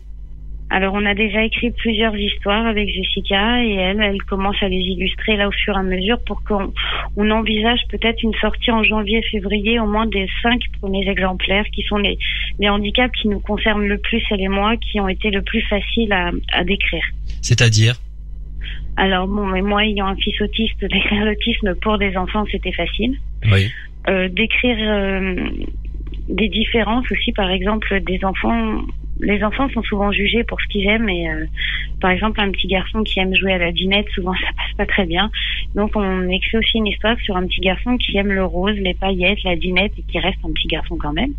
Alors 0.71 0.95
on 0.95 1.05
a 1.05 1.15
déjà 1.15 1.43
écrit 1.45 1.73
plusieurs 1.73 2.17
histoires 2.17 2.65
avec 2.65 2.89
Jessica 2.89 3.63
et 3.65 3.75
elle, 3.75 4.01
elle 4.01 4.23
commence 4.23 4.57
à 4.63 4.69
les 4.69 4.79
illustrer 4.79 5.37
là 5.37 5.49
au 5.49 5.51
fur 5.51 5.75
et 5.75 5.81
à 5.81 5.83
mesure 5.83 6.19
pour 6.25 6.45
qu'on 6.45 6.73
on 7.17 7.31
envisage 7.31 7.81
peut-être 7.89 8.23
une 8.23 8.35
sortie 8.35 8.71
en 8.71 8.85
janvier-février 8.85 9.81
au 9.81 9.87
moins 9.87 10.07
des 10.07 10.29
cinq 10.43 10.61
premiers 10.81 11.09
exemplaires 11.09 11.67
qui 11.75 11.83
sont 11.83 11.97
les, 11.97 12.19
les 12.61 12.69
handicaps 12.69 13.13
qui 13.21 13.27
nous 13.27 13.41
concernent 13.41 13.87
le 13.87 13.99
plus 13.99 14.23
elle 14.31 14.41
et 14.43 14.49
moi, 14.49 14.77
qui 14.77 15.01
ont 15.01 15.09
été 15.09 15.31
le 15.31 15.43
plus 15.43 15.63
faciles 15.63 16.13
à, 16.13 16.31
à 16.53 16.63
décrire. 16.63 17.05
C'est-à-dire? 17.43 17.97
Alors 18.97 19.27
bon, 19.27 19.47
mais 19.47 19.63
moi 19.63 19.85
ayant 19.85 20.07
un 20.07 20.17
fils 20.17 20.41
autiste, 20.41 20.81
décrire 20.81 21.25
l'autisme 21.25 21.75
pour 21.83 21.99
des 21.99 22.17
enfants 22.17 22.45
c'était 22.53 22.73
facile. 22.73 23.19
Oui. 23.51 23.73
Euh, 24.09 24.29
décrire 24.29 24.77
euh, 24.79 25.35
des 26.29 26.49
différences 26.49 27.11
aussi, 27.11 27.33
par 27.33 27.51
exemple 27.51 28.01
des 28.03 28.25
enfants 28.25 28.83
les 29.23 29.43
enfants 29.45 29.69
sont 29.71 29.83
souvent 29.83 30.13
jugés 30.13 30.45
pour 30.45 30.61
ce 30.61 30.67
qu'ils 30.69 30.87
aiment 30.89 31.09
et 31.09 31.29
euh, 31.29 31.47
par 32.01 32.11
exemple 32.11 32.41
un 32.41 32.51
petit 32.51 32.67
garçon 32.67 33.03
qui 33.03 33.21
aime 33.21 33.35
jouer 33.35 33.53
à 33.53 33.59
la 33.59 33.73
dinette 33.73 34.09
souvent 34.11 34.33
ça 34.41 34.53
passe 34.57 34.75
pas 34.77 34.87
très 34.87 35.07
bien. 35.07 35.31
Donc 35.75 35.93
on 35.95 36.29
écrit 36.29 36.59
aussi 36.59 36.79
une 36.79 36.87
histoire 36.87 37.19
sur 37.21 37.37
un 37.37 37.47
petit 37.47 37.61
garçon 37.61 37.97
qui 37.97 38.17
aime 38.17 38.33
le 38.33 38.45
rose 38.45 38.77
les 38.77 38.95
paillettes 38.95 39.43
la 39.45 39.57
dinette 39.57 39.93
et 39.99 40.03
qui 40.03 40.19
reste 40.19 40.39
un 40.45 40.53
petit 40.53 40.69
garçon 40.69 40.97
quand 40.97 41.13
même. 41.13 41.33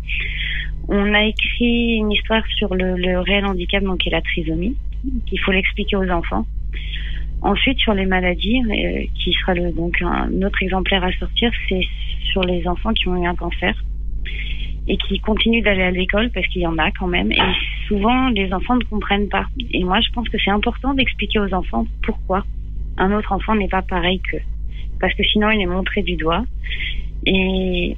On 0.88 1.14
a 1.14 1.24
écrit 1.24 1.94
une 1.96 2.12
histoire 2.12 2.44
sur 2.56 2.74
le, 2.74 2.96
le 2.96 3.20
réel 3.20 3.44
handicap 3.46 3.82
donc 3.82 3.98
qui 3.98 4.08
est 4.08 4.12
la 4.12 4.22
trisomie 4.22 4.76
qu'il 5.26 5.40
faut 5.40 5.52
l'expliquer 5.52 5.96
aux 5.96 6.08
enfants. 6.10 6.46
Ensuite 7.40 7.78
sur 7.78 7.94
les 7.94 8.06
maladies 8.06 8.62
euh, 8.62 9.04
qui 9.14 9.32
sera 9.32 9.54
le, 9.54 9.72
donc 9.72 10.00
un 10.02 10.30
autre 10.42 10.62
exemplaire 10.62 11.02
à 11.02 11.12
sortir 11.12 11.50
c'est 11.68 11.82
sur 12.30 12.42
les 12.42 12.66
enfants 12.68 12.92
qui 12.92 13.08
ont 13.08 13.22
eu 13.22 13.26
un 13.26 13.34
cancer 13.34 13.74
et 14.88 14.96
qui 14.96 15.18
continuent 15.20 15.62
d'aller 15.62 15.82
à 15.82 15.90
l'école 15.90 16.30
parce 16.30 16.46
qu'il 16.48 16.62
y 16.62 16.66
en 16.66 16.78
a 16.78 16.90
quand 16.90 17.06
même. 17.06 17.30
Et 17.32 17.38
souvent, 17.86 18.28
les 18.30 18.52
enfants 18.52 18.76
ne 18.76 18.84
comprennent 18.84 19.28
pas. 19.28 19.46
Et 19.70 19.84
moi, 19.84 20.00
je 20.00 20.10
pense 20.12 20.28
que 20.28 20.38
c'est 20.44 20.50
important 20.50 20.94
d'expliquer 20.94 21.38
aux 21.38 21.54
enfants 21.54 21.86
pourquoi 22.02 22.44
un 22.98 23.12
autre 23.12 23.32
enfant 23.32 23.54
n'est 23.54 23.68
pas 23.68 23.82
pareil 23.82 24.20
qu'eux. 24.20 24.42
Parce 25.00 25.14
que 25.14 25.22
sinon, 25.24 25.50
il 25.50 25.60
est 25.60 25.66
montré 25.66 26.02
du 26.02 26.16
doigt. 26.16 26.44
Et, 27.26 27.96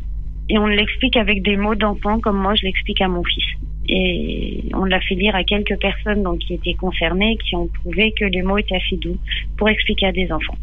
et 0.49 0.59
on 0.59 0.67
l'explique 0.67 1.17
avec 1.17 1.43
des 1.43 1.57
mots 1.57 1.75
d'enfant 1.75 2.21
comme 2.21 2.39
moi, 2.39 2.55
je 2.55 2.63
l'explique 2.63 3.01
à 3.01 3.09
mon 3.09 3.25
fils. 3.25 3.45
Et 3.89 4.65
on 4.73 4.85
l'a 4.85 5.01
fait 5.01 5.15
lire 5.15 5.35
à 5.35 5.45
quelques 5.45 5.79
personnes 5.79 6.23
donc, 6.23 6.39
qui 6.39 6.55
étaient 6.55 6.75
concernées, 6.75 7.37
qui 7.47 7.55
ont 7.55 7.69
trouvé 7.69 8.13
que 8.19 8.25
les 8.25 8.43
mots 8.43 8.59
étaient 8.59 8.77
assez 8.77 8.97
doux 8.97 9.19
pour 9.57 9.69
expliquer 9.69 10.07
à 10.07 10.13
des 10.13 10.31
enfants. 10.33 10.57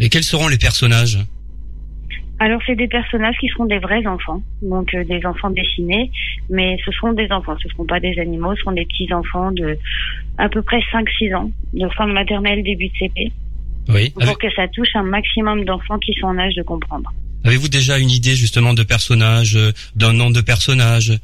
Et 0.00 0.08
quels 0.08 0.24
seront 0.24 0.48
les 0.48 0.58
personnages? 0.58 1.18
Alors 2.40 2.60
c'est 2.66 2.76
des 2.76 2.88
personnages 2.88 3.36
qui 3.40 3.48
seront 3.48 3.66
des 3.66 3.78
vrais 3.78 4.06
enfants, 4.06 4.42
donc 4.62 4.94
euh, 4.94 5.04
des 5.04 5.24
enfants 5.26 5.50
dessinés, 5.50 6.10
mais 6.48 6.76
ce 6.84 6.92
seront 6.92 7.12
des 7.12 7.30
enfants, 7.32 7.56
ce 7.60 7.66
ne 7.66 7.72
seront 7.72 7.86
pas 7.86 7.98
des 7.98 8.18
animaux, 8.18 8.54
ce 8.54 8.60
seront 8.60 8.72
des 8.72 8.84
petits 8.84 9.12
enfants 9.12 9.50
de 9.52 9.76
à 10.38 10.48
peu 10.48 10.62
près 10.62 10.78
5-6 10.92 11.34
ans, 11.34 11.50
de 11.74 11.88
fin 11.90 12.06
de 12.06 12.12
maternelle, 12.12 12.62
début 12.62 12.88
de 12.88 12.92
CP. 12.98 13.32
Oui. 13.88 14.10
Pour 14.10 14.38
que 14.38 14.50
ça 14.54 14.68
touche 14.68 14.94
un 14.94 15.02
maximum 15.02 15.64
d'enfants 15.64 15.98
qui 15.98 16.12
sont 16.14 16.26
en 16.26 16.38
âge 16.38 16.54
de 16.54 16.62
comprendre. 16.62 17.12
Avez-vous 17.44 17.68
déjà 17.68 17.98
une 17.98 18.10
idée 18.10 18.34
justement 18.34 18.74
de 18.74 18.82
personnages, 18.82 19.56
euh, 19.56 19.72
d'un 19.96 20.12
nom 20.12 20.30
de 20.30 20.40
personnage 20.40 21.18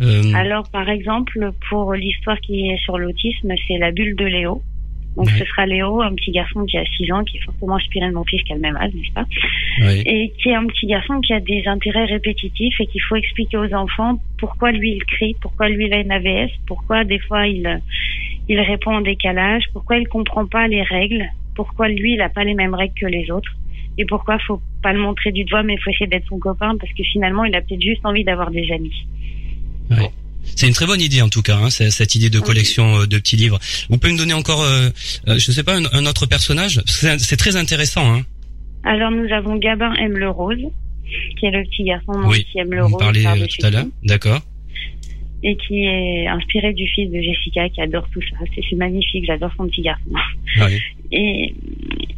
euh... 0.00 0.34
Alors 0.34 0.68
par 0.70 0.88
exemple, 0.88 1.52
pour 1.70 1.94
l'histoire 1.94 2.38
qui 2.40 2.68
est 2.68 2.78
sur 2.78 2.98
l'autisme, 2.98 3.52
c'est 3.66 3.78
la 3.78 3.92
bulle 3.92 4.14
de 4.16 4.24
Léo. 4.24 4.62
Donc 5.16 5.30
ce 5.30 5.44
sera 5.46 5.64
Léo, 5.64 6.02
un 6.02 6.14
petit 6.14 6.30
garçon 6.30 6.66
qui 6.66 6.76
a 6.76 6.84
6 6.84 7.10
ans, 7.12 7.24
qui 7.24 7.38
est 7.38 7.40
fortement 7.40 7.76
inspiré 7.76 8.06
de 8.06 8.12
mon 8.12 8.24
fils 8.24 8.42
qui 8.42 8.52
a 8.52 8.56
le 8.56 8.60
même 8.60 8.76
âge, 8.76 8.92
n'est-ce 8.94 9.12
pas? 9.12 9.24
Oui. 9.80 10.02
Et 10.04 10.32
qui 10.38 10.50
est 10.50 10.54
un 10.54 10.66
petit 10.66 10.86
garçon 10.86 11.20
qui 11.20 11.32
a 11.32 11.40
des 11.40 11.62
intérêts 11.66 12.04
répétitifs 12.04 12.78
et 12.80 12.86
qu'il 12.86 13.00
faut 13.02 13.16
expliquer 13.16 13.56
aux 13.56 13.72
enfants 13.72 14.20
pourquoi 14.38 14.72
lui 14.72 14.92
il 14.92 15.04
crie, 15.04 15.34
pourquoi 15.40 15.70
lui 15.70 15.86
il 15.86 15.94
a 15.94 16.00
une 16.00 16.12
AVS, 16.12 16.50
pourquoi 16.66 17.04
des 17.04 17.18
fois 17.18 17.46
il, 17.46 17.80
il 18.48 18.60
répond 18.60 18.96
en 18.96 19.00
décalage, 19.00 19.64
pourquoi 19.72 19.96
il 19.96 20.06
comprend 20.06 20.46
pas 20.46 20.68
les 20.68 20.82
règles, 20.82 21.24
pourquoi 21.54 21.88
lui 21.88 22.12
il 22.12 22.20
a 22.20 22.28
pas 22.28 22.44
les 22.44 22.54
mêmes 22.54 22.74
règles 22.74 22.94
que 23.00 23.06
les 23.06 23.30
autres 23.30 23.52
et 23.96 24.04
pourquoi 24.04 24.38
faut 24.40 24.60
pas 24.82 24.92
le 24.92 24.98
montrer 24.98 25.32
du 25.32 25.44
doigt 25.44 25.62
mais 25.62 25.74
il 25.74 25.80
faut 25.80 25.90
essayer 25.90 26.06
d'être 26.06 26.28
son 26.28 26.38
copain 26.38 26.76
parce 26.78 26.92
que 26.92 27.02
finalement 27.02 27.44
il 27.44 27.54
a 27.56 27.62
peut-être 27.62 27.80
juste 27.82 28.04
envie 28.04 28.24
d'avoir 28.24 28.50
des 28.50 28.70
amis. 28.70 29.06
Oui. 29.90 30.08
C'est 30.54 30.66
une 30.66 30.72
très 30.72 30.86
bonne 30.86 31.00
idée 31.00 31.22
en 31.22 31.28
tout 31.28 31.42
cas, 31.42 31.56
hein, 31.56 31.70
cette 31.70 32.14
idée 32.14 32.30
de 32.30 32.40
collection 32.40 33.00
euh, 33.00 33.06
de 33.06 33.18
petits 33.18 33.36
livres. 33.36 33.58
Vous 33.90 33.98
pouvez 33.98 34.12
me 34.12 34.18
donner 34.18 34.34
encore, 34.34 34.62
euh, 34.62 34.88
euh, 35.28 35.38
je 35.38 35.52
sais 35.52 35.64
pas, 35.64 35.76
un, 35.76 35.84
un 35.92 36.06
autre 36.06 36.26
personnage? 36.26 36.80
C'est 36.86 37.36
très 37.36 37.56
intéressant. 37.56 38.14
Hein. 38.14 38.22
Alors 38.84 39.10
nous 39.10 39.30
avons 39.32 39.56
Gabin 39.56 39.92
aime 39.94 40.16
le 40.16 40.30
rose, 40.30 40.64
qui 41.38 41.46
est 41.46 41.50
le 41.50 41.64
petit 41.64 41.84
garçon 41.84 42.12
oui, 42.26 42.46
qui 42.50 42.58
aime 42.58 42.72
le 42.72 42.82
vous 42.82 42.94
rose. 42.94 42.98
Parlez 43.00 43.22
tout 43.22 43.66
à 43.66 43.70
l'heure, 43.70 43.86
d'accord. 44.04 44.40
Et 45.42 45.54
qui 45.56 45.84
est 45.84 46.26
inspiré 46.26 46.72
du 46.72 46.88
fils 46.88 47.10
de 47.10 47.20
Jessica, 47.20 47.68
qui 47.68 47.80
adore 47.80 48.08
tout 48.12 48.22
ça. 48.22 48.36
C'est 48.54 48.76
magnifique, 48.76 49.24
j'adore 49.26 49.50
son 49.56 49.68
petit 49.68 49.82
garçon. 49.82 50.10
Oui. 50.60 50.80
Et, 51.12 51.54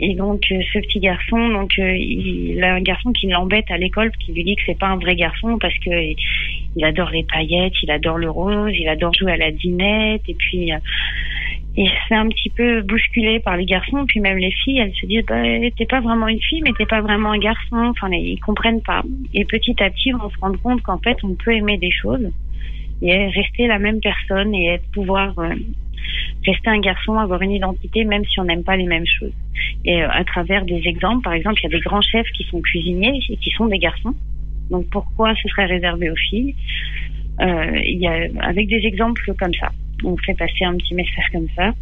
et 0.01 0.15
donc 0.15 0.41
ce 0.49 0.79
petit 0.79 1.01
garçon, 1.01 1.49
donc 1.51 1.73
il 1.77 2.63
a 2.63 2.75
un 2.75 2.81
garçon 2.81 3.13
qui 3.13 3.27
l'embête 3.27 3.67
à 3.71 3.77
l'école, 3.77 4.13
qui 4.25 4.33
lui 4.33 4.45
dit 4.45 4.55
que 4.55 4.63
c'est 4.65 4.79
pas 4.79 4.87
un 4.87 4.97
vrai 4.97 5.17
garçon 5.17 5.59
parce 5.61 5.75
que 5.85 5.91
il 6.77 6.85
adore 6.85 7.11
les 7.11 7.25
paillettes, 7.25 7.75
il 7.83 7.91
adore 7.91 8.19
le 8.19 8.31
rose, 8.31 8.73
il 8.75 8.89
adore 8.89 9.15
jouer 9.15 9.33
à 9.33 9.37
la 9.37 9.51
dinette, 9.51 10.23
et 10.29 10.35
puis 10.35 10.73
euh, 10.73 10.79
il 11.77 11.89
se 11.89 12.15
un 12.15 12.29
petit 12.29 12.51
peu 12.51 12.83
bousculer 12.83 13.39
par 13.39 13.57
les 13.57 13.65
garçons, 13.65 14.05
puis 14.07 14.21
même 14.21 14.39
les 14.39 14.51
filles, 14.51 14.79
elles 14.79 14.95
se 15.01 15.07
disent 15.07 15.25
bah, 15.27 15.43
t'es 15.77 15.87
pas 15.87 16.01
vraiment 16.01 16.27
une 16.27 16.41
fille, 16.41 16.61
mais 16.63 16.73
t'es 16.77 16.87
pas 16.87 17.01
vraiment 17.01 17.31
un 17.31 17.39
garçon. 17.39 17.77
Enfin, 17.77 18.09
ils 18.11 18.41
comprennent 18.41 18.83
pas. 18.83 19.03
Et 19.33 19.45
petit 19.45 19.81
à 19.81 19.89
petit, 19.91 20.13
on 20.13 20.29
se 20.29 20.39
rend 20.41 20.53
compte 20.55 20.83
qu'en 20.83 20.99
fait, 20.99 21.17
on 21.23 21.35
peut 21.35 21.55
aimer 21.55 21.79
des 21.79 21.93
choses 21.93 22.33
et 23.01 23.29
rester 23.29 23.69
la 23.69 23.79
même 23.79 24.01
personne 24.01 24.55
et 24.55 24.81
pouvoir 24.93 25.39
euh, 25.39 25.55
rester 26.45 26.69
un 26.69 26.81
garçon, 26.81 27.15
avoir 27.15 27.43
une 27.43 27.53
identité, 27.53 28.05
même 28.05 28.25
si 28.25 28.41
on 28.41 28.45
n'aime 28.45 28.65
pas 28.65 28.77
les 28.77 28.87
mêmes 28.87 29.07
choses. 29.07 29.35
Et 29.85 30.03
euh, 30.03 30.09
à 30.11 30.25
travers 30.25 30.65
des 30.65 30.83
exemples, 30.85 31.23
par 31.23 31.33
exemple, 31.33 31.61
il 31.61 31.71
y 31.71 31.75
a 31.75 31.79
des 31.79 31.85
grands 31.85 32.03
chefs 32.03 32.31
qui 32.37 32.45
sont 32.45 32.61
cuisiniers 32.61 33.21
et 33.29 33.37
qui 33.37 33.51
sont 33.51 33.67
des 33.67 33.79
garçons. 33.79 34.15
Donc 34.71 34.87
pourquoi 34.91 35.35
ce 35.35 35.49
serait 35.49 35.67
réservé 35.67 36.11
aux 36.11 36.17
filles 36.17 36.55
euh, 37.41 37.79
Il 37.85 37.99
y 37.99 38.07
a 38.07 38.29
avec 38.41 38.69
des 38.69 38.85
exemples 38.87 39.33
comme 39.39 39.55
ça. 39.55 39.71
On 40.05 40.17
fait 40.17 40.35
passer 40.35 40.65
un 40.65 40.77
petit 40.77 40.95
message 40.95 41.27
comme 41.33 41.49
ça. 41.57 41.73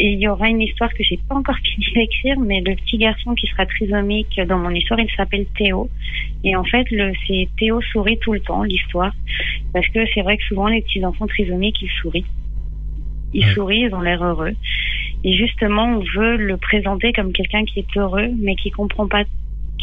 Et 0.00 0.12
il 0.12 0.20
y 0.20 0.28
aura 0.28 0.48
une 0.48 0.60
histoire 0.60 0.92
que 0.94 1.02
j'ai 1.02 1.18
pas 1.28 1.34
encore 1.34 1.56
fini 1.64 1.86
d'écrire, 1.94 2.38
mais 2.40 2.60
le 2.60 2.74
petit 2.76 2.98
garçon 2.98 3.34
qui 3.34 3.46
sera 3.46 3.66
trisomique 3.66 4.40
dans 4.48 4.58
mon 4.58 4.70
histoire, 4.70 5.00
il 5.00 5.10
s'appelle 5.16 5.46
Théo. 5.56 5.90
Et 6.44 6.56
en 6.56 6.64
fait, 6.64 6.86
c'est 7.26 7.48
Théo 7.58 7.80
sourit 7.92 8.18
tout 8.18 8.32
le 8.32 8.40
temps, 8.40 8.62
l'histoire. 8.62 9.12
Parce 9.72 9.86
que 9.88 10.00
c'est 10.14 10.22
vrai 10.22 10.38
que 10.38 10.44
souvent, 10.44 10.68
les 10.68 10.82
petits 10.82 11.04
enfants 11.04 11.26
trisomiques, 11.26 11.80
ils 11.82 11.90
sourient. 12.00 12.26
Ils 13.34 13.46
sourient, 13.46 13.86
ils 13.88 13.94
ont 13.94 14.00
l'air 14.00 14.22
heureux. 14.22 14.54
Et 15.24 15.34
justement, 15.36 15.84
on 15.84 16.04
veut 16.16 16.36
le 16.36 16.56
présenter 16.56 17.12
comme 17.12 17.32
quelqu'un 17.32 17.64
qui 17.64 17.80
est 17.80 17.96
heureux, 17.96 18.28
mais 18.40 18.56
qui 18.56 18.70
comprend 18.70 19.06
pas 19.06 19.24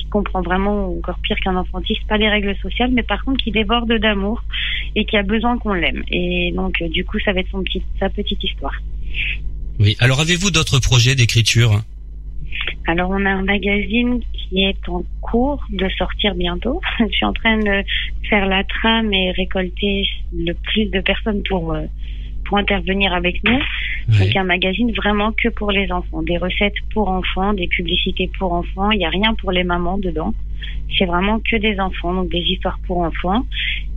comprend 0.09 0.41
vraiment 0.41 0.89
encore 0.91 1.19
pire 1.19 1.37
qu'un 1.43 1.55
enfantiste, 1.55 2.05
pas 2.07 2.17
les 2.17 2.29
règles 2.29 2.55
sociales, 2.57 2.91
mais 2.91 3.03
par 3.03 3.23
contre 3.23 3.43
qui 3.43 3.51
déborde 3.51 3.91
d'amour 3.93 4.43
et 4.95 5.05
qui 5.05 5.17
a 5.17 5.23
besoin 5.23 5.57
qu'on 5.57 5.73
l'aime. 5.73 6.03
Et 6.11 6.51
donc, 6.55 6.81
du 6.83 7.05
coup, 7.05 7.19
ça 7.19 7.33
va 7.33 7.39
être 7.39 7.49
son 7.51 7.63
petit, 7.63 7.83
sa 7.99 8.09
petite 8.09 8.43
histoire. 8.43 8.75
Oui. 9.79 9.95
Alors, 9.99 10.19
avez-vous 10.19 10.51
d'autres 10.51 10.79
projets 10.79 11.15
d'écriture? 11.15 11.81
Alors 12.87 13.11
on 13.11 13.25
a 13.25 13.29
un 13.29 13.43
magazine 13.43 14.19
qui 14.33 14.63
est 14.63 14.89
en 14.89 15.03
cours 15.21 15.63
de 15.69 15.87
sortir 15.89 16.33
bientôt. 16.35 16.81
Je 16.99 17.15
suis 17.15 17.25
en 17.25 17.33
train 17.33 17.57
de 17.57 17.83
faire 18.29 18.45
la 18.47 18.63
trame 18.63 19.13
et 19.13 19.31
récolter 19.31 20.07
le 20.33 20.53
plus 20.53 20.85
de 20.85 20.99
personnes 20.99 21.43
pour 21.47 21.75
pour 22.49 22.57
intervenir 22.57 23.13
avec 23.13 23.43
nous. 23.43 23.59
Oui. 24.09 24.19
Donc 24.19 24.35
un 24.35 24.43
magazine 24.43 24.91
vraiment 24.91 25.31
que 25.31 25.49
pour 25.49 25.71
les 25.71 25.91
enfants, 25.91 26.23
des 26.23 26.37
recettes 26.37 26.73
pour 26.91 27.07
enfants, 27.09 27.53
des 27.53 27.67
publicités 27.67 28.29
pour 28.39 28.53
enfants. 28.53 28.89
Il 28.91 28.97
n'y 28.97 29.05
a 29.05 29.09
rien 29.09 29.35
pour 29.35 29.51
les 29.51 29.63
mamans 29.63 29.99
dedans. 29.99 30.33
C'est 30.97 31.05
vraiment 31.05 31.39
que 31.39 31.55
des 31.55 31.79
enfants, 31.79 32.13
donc 32.13 32.29
des 32.29 32.39
histoires 32.39 32.79
pour 32.87 32.97
enfants. 32.97 33.45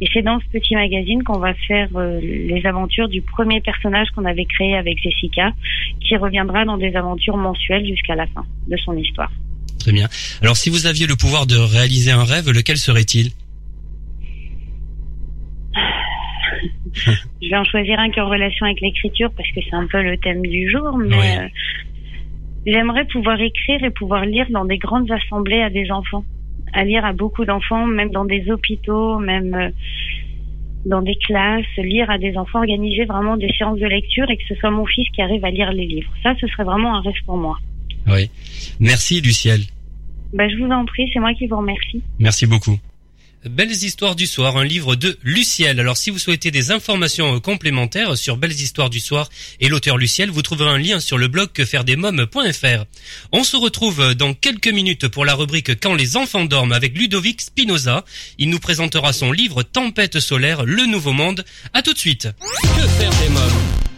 Et 0.00 0.08
c'est 0.12 0.22
dans 0.22 0.38
ce 0.38 0.44
petit 0.52 0.74
magazine 0.74 1.22
qu'on 1.24 1.38
va 1.38 1.54
faire 1.66 1.88
euh, 1.96 2.20
les 2.20 2.64
aventures 2.66 3.08
du 3.08 3.22
premier 3.22 3.60
personnage 3.60 4.08
qu'on 4.14 4.26
avait 4.26 4.44
créé 4.44 4.76
avec 4.76 4.98
Jessica, 5.02 5.52
qui 6.00 6.16
reviendra 6.16 6.64
dans 6.64 6.76
des 6.76 6.94
aventures 6.94 7.36
mensuelles 7.36 7.86
jusqu'à 7.86 8.14
la 8.14 8.26
fin 8.26 8.44
de 8.68 8.76
son 8.76 8.96
histoire. 8.96 9.32
Très 9.78 9.92
bien. 9.92 10.08
Alors 10.42 10.56
si 10.56 10.70
vous 10.70 10.86
aviez 10.86 11.06
le 11.06 11.16
pouvoir 11.16 11.46
de 11.46 11.56
réaliser 11.56 12.12
un 12.12 12.24
rêve, 12.24 12.50
lequel 12.50 12.76
serait-il? 12.76 13.30
Je 17.42 17.48
vais 17.48 17.56
en 17.56 17.64
choisir 17.64 17.98
un 17.98 18.10
qui 18.10 18.18
est 18.18 18.22
en 18.22 18.28
relation 18.28 18.66
avec 18.66 18.80
l'écriture 18.80 19.30
parce 19.36 19.48
que 19.50 19.60
c'est 19.62 19.74
un 19.74 19.86
peu 19.86 20.02
le 20.02 20.16
thème 20.18 20.42
du 20.42 20.70
jour, 20.70 20.98
mais 20.98 21.16
Oui. 21.16 21.26
euh, 21.38 21.48
j'aimerais 22.66 23.04
pouvoir 23.06 23.40
écrire 23.40 23.82
et 23.84 23.90
pouvoir 23.90 24.24
lire 24.24 24.46
dans 24.50 24.64
des 24.64 24.78
grandes 24.78 25.10
assemblées 25.10 25.62
à 25.62 25.70
des 25.70 25.90
enfants, 25.90 26.24
à 26.72 26.84
lire 26.84 27.04
à 27.04 27.12
beaucoup 27.12 27.44
d'enfants, 27.44 27.86
même 27.86 28.10
dans 28.10 28.24
des 28.24 28.50
hôpitaux, 28.50 29.18
même 29.18 29.54
euh, 29.54 29.70
dans 30.84 31.02
des 31.02 31.16
classes, 31.16 31.64
lire 31.78 32.10
à 32.10 32.18
des 32.18 32.36
enfants, 32.36 32.58
organiser 32.58 33.04
vraiment 33.04 33.36
des 33.36 33.52
séances 33.56 33.78
de 33.78 33.86
lecture 33.86 34.28
et 34.30 34.36
que 34.36 34.42
ce 34.48 34.54
soit 34.56 34.70
mon 34.70 34.86
fils 34.86 35.08
qui 35.14 35.22
arrive 35.22 35.44
à 35.44 35.50
lire 35.50 35.72
les 35.72 35.86
livres. 35.86 36.12
Ça, 36.22 36.34
ce 36.40 36.46
serait 36.48 36.64
vraiment 36.64 36.96
un 36.96 37.00
rêve 37.00 37.14
pour 37.24 37.36
moi. 37.36 37.56
Oui. 38.08 38.28
Merci 38.80 39.20
Luciel. 39.20 39.60
Bah, 40.34 40.48
je 40.48 40.56
vous 40.56 40.70
en 40.70 40.84
prie, 40.84 41.08
c'est 41.12 41.20
moi 41.20 41.34
qui 41.34 41.46
vous 41.46 41.58
remercie. 41.58 42.02
Merci 42.18 42.46
beaucoup. 42.46 42.78
Belles 43.44 43.72
histoires 43.72 44.14
du 44.14 44.26
soir, 44.26 44.56
un 44.56 44.64
livre 44.64 44.94
de 44.94 45.18
Luciel. 45.22 45.80
Alors 45.80 45.96
si 45.96 46.10
vous 46.10 46.18
souhaitez 46.18 46.50
des 46.50 46.70
informations 46.70 47.36
euh, 47.36 47.40
complémentaires 47.40 48.16
sur 48.16 48.36
Belles 48.36 48.52
histoires 48.52 48.90
du 48.90 49.00
soir 49.00 49.28
et 49.60 49.68
l'auteur 49.68 49.98
Luciel, 49.98 50.30
vous 50.30 50.42
trouverez 50.42 50.70
un 50.70 50.78
lien 50.78 51.00
sur 51.00 51.18
le 51.18 51.28
blog 51.28 51.50
quefairedesmoms.fr. 51.52 52.84
On 53.32 53.42
se 53.42 53.56
retrouve 53.56 54.00
euh, 54.00 54.14
dans 54.14 54.34
quelques 54.34 54.68
minutes 54.68 55.08
pour 55.08 55.24
la 55.24 55.34
rubrique 55.34 55.80
Quand 55.80 55.94
les 55.94 56.16
enfants 56.16 56.44
dorment 56.44 56.72
avec 56.72 56.96
Ludovic 56.96 57.42
Spinoza. 57.42 58.04
Il 58.38 58.50
nous 58.50 58.60
présentera 58.60 59.12
son 59.12 59.32
livre 59.32 59.62
Tempête 59.62 60.20
solaire, 60.20 60.64
le 60.64 60.86
nouveau 60.86 61.12
monde. 61.12 61.44
À 61.74 61.82
tout 61.82 61.92
de 61.92 61.98
suite. 61.98 62.28
Que 62.40 62.88
faire 62.88 63.10
des 63.22 63.28
mômes? 63.28 63.91